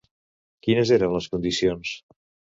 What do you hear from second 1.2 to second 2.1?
condicions?